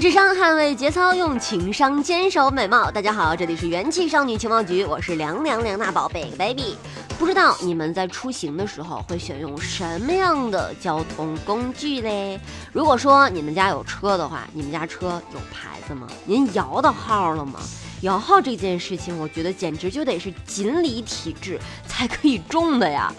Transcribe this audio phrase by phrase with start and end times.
[0.00, 2.90] 智商捍卫节操，用情商坚守美貌。
[2.90, 6.74] 大家好，这里是元气少女情报局，我是凉凉凉大宝贝 baby。
[7.18, 12.40] 不知道你们在出行的时候会选用什么样的交通工具嘞？
[12.72, 16.06] 如果说你们家有车的话，你们家车有牌子吗？
[16.24, 17.60] 您摇到号了吗？
[18.00, 23.12] 摇号这件事情，我觉得简直就得是锦鲤体质才可以中的呀。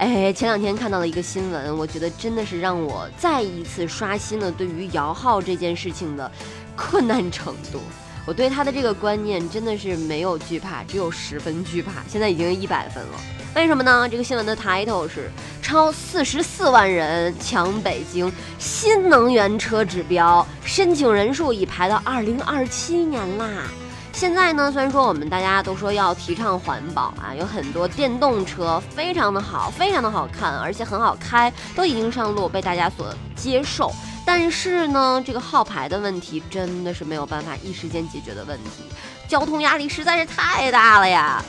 [0.00, 6.32] 哎，前两天看到了一个新闻，我觉得真的是让我再一次刷新了对于摇号这件事情的
[6.74, 7.78] 困难程度。
[8.24, 12.02] 我对他的这个观念真的是没有惧怕，只有十分惧怕。
[12.08, 13.18] 现在已经一百分了，
[13.54, 14.08] 为什么呢？
[14.08, 23.64] 这个新闻的 title 是超四十四万人抢北京新能源车指标，申请人数已排到二零二七年啦。
[24.12, 33.90] 现在呢，虽然说我们大家都说要提倡环保啊，有很多电动车非常的好，非常的好看，而且很好开，都已经上路被大家所接受。
[34.26, 38.84] 但是呢，这个号牌的问题真的是没有办法一时间解决的问题，
[39.26, 41.42] 交通压力实在是太大了呀。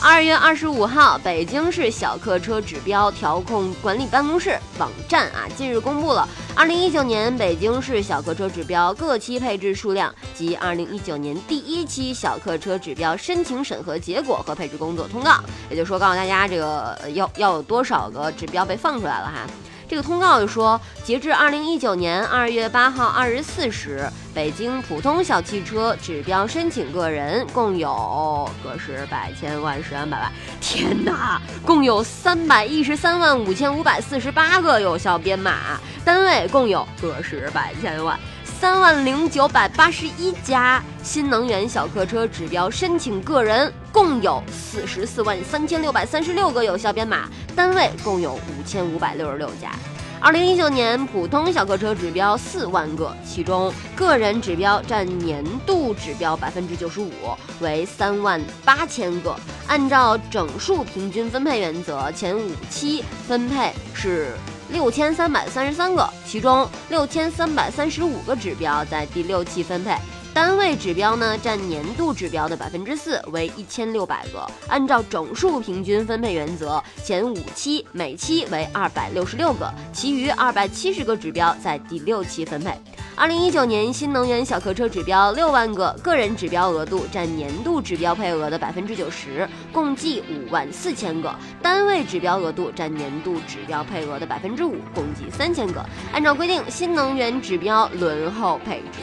[0.00, 15.40] 二月二十五号，北京市小客车指标调控管理办公室网站啊，近日公布了二零一九年北京市小客车指标各期配置数量及二零一九年第一期小客车指标申请审核结果和配置工作通告。
[15.68, 19.46] 也就是说，告诉大家这个要要有多少个指标被放出来了哈。
[19.88, 30.30] 这个通告就说，截至二零一九年二月八号二十四时，北京普通小汽车指标申请个人共有个十百千万十万百万，
[30.60, 38.20] 天哪，共有三百一十三万五千五百四十八个有效编码，单位共有个十百千万。
[38.60, 49.70] 三万零九百八十一家新能源小客车指标申请个人共有四十四万三千六百三十六个有效编码，单位共有五千五百六十六家。
[50.18, 57.12] 二零一九年普通小客车指标四万个，其中个人指标占年度指标百分之九十五，
[57.60, 59.36] 为三万八千个。
[59.68, 64.32] 按照整数平均分配原则，前五期分配是。
[64.70, 69.96] 六千三百三十三个，其中六千三百三十五个指标在第六期分配，
[70.34, 74.46] 单位指标呢占年度指标的百分之四，为一千六百个。
[74.68, 82.78] 按照整数平均分配原则，前五期每期为二百六十六个，其余二百七十个指标在第六期分配。
[83.18, 91.28] 二零一九年新能源小客车指标六万个，个人指标额度占年度指标配额的百分之九十，共计五万四千个；
[91.60, 95.84] 单位指标额度占年度指标配额的百分之五，共计三千个。
[96.12, 99.00] 按照规定，新能源指标轮候配置。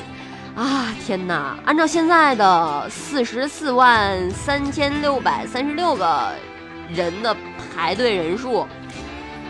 [0.56, 1.60] 啊，天哪！
[1.66, 6.32] 按照现在的四十四万三千六百三十六个
[6.88, 7.36] 人的
[7.76, 8.66] 排队人数，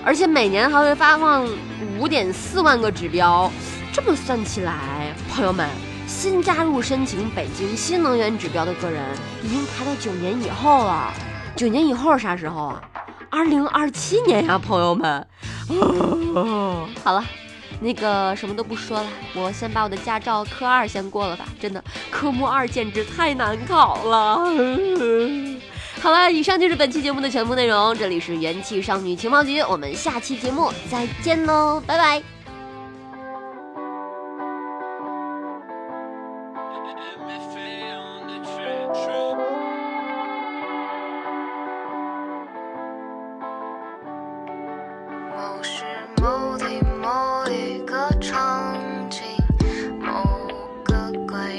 [0.03, 1.47] 而且每年还会发放
[1.99, 3.51] 五点四万个指标。
[3.95, 5.69] 这么算起来，朋友们，
[6.05, 9.01] 新加入申请北京新能源指标的个人
[9.41, 11.13] 已经排到九年以后了。
[11.55, 12.81] 九年以后是啥时候啊？
[13.29, 15.25] 二零二七年呀，朋友们。
[17.05, 17.23] 好了，
[17.79, 21.45] 那个什么都不说了，我先把我的驾照科二先过了吧。
[21.57, 21.81] 真的，
[22.11, 24.39] 科目二简直太难考了。
[26.01, 27.95] 好了，以上就是本期节目的全部内容。
[27.95, 32.34] 这里是元气少女情报局，我们下期节目再见喽，拜拜。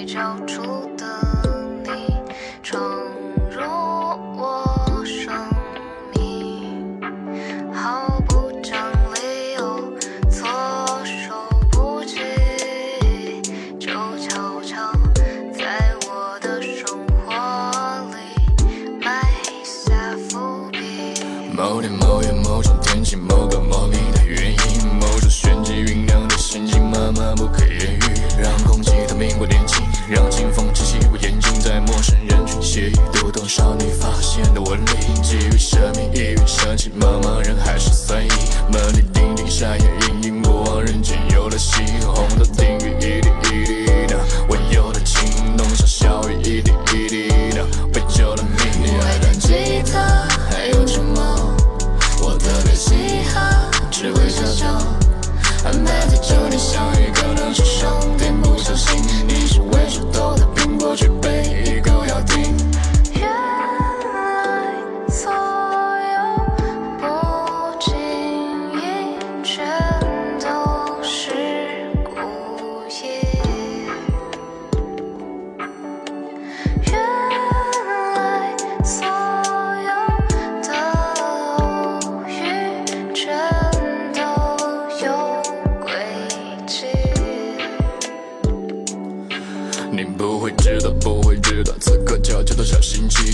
[0.06, 0.95] 交出。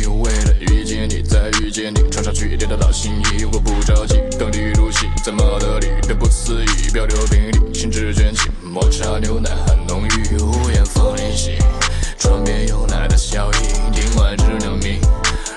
[0.07, 3.45] 为了遇见你，再遇见你，穿上去叠的老新衣。
[3.45, 11.53] 我不着急，等你入戏，在马德里的不思议，漂流瓶里，心智卷起，抹茶牛奶很浓郁，屋檐风铃响，
[12.19, 13.57] 窗边有奶的笑意，
[13.93, 15.01] 听完只能命，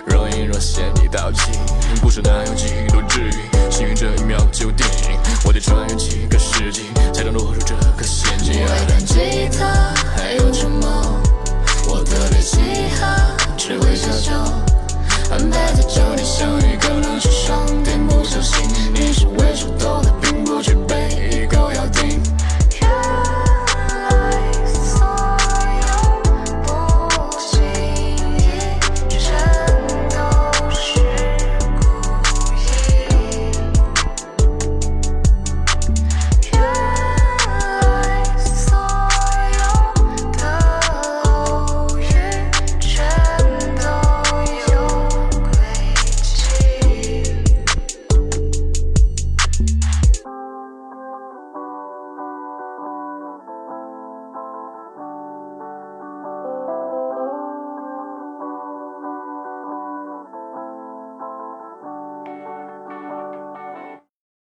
[0.05, 1.53] 若隐若现地道歉，
[2.01, 2.94] 不是男友记。